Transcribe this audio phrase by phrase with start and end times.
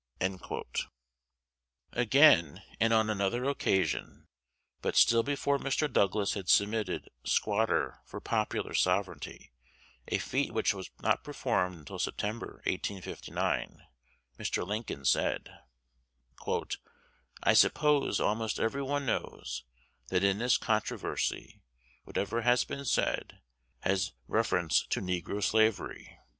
[1.91, 4.25] '"Again, and on another occasion,
[4.81, 5.93] but still before Mr.
[5.93, 9.51] Douglas had substituted "squatter" for "popular" sovereignty,
[10.07, 13.83] a feat which was not performed until September, 1859,
[14.39, 14.65] Mr.
[14.65, 15.51] Lincoln said,
[17.43, 19.65] "I suppose almost every one knows,
[20.07, 21.61] that in this controversy,
[22.05, 23.39] whatever has been said
[23.81, 26.17] has had reference to negro slavery.